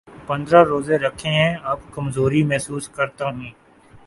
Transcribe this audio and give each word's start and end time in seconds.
پندرہ 0.27 0.61
روزے 0.63 0.95
رکھے 0.97 1.29
ہیں‘ 1.39 1.53
اب 1.71 1.79
کمزوری 1.95 2.41
محسوس 2.49 2.85
کر 2.95 3.07
تا 3.17 3.25
ہوں۔ 3.29 3.49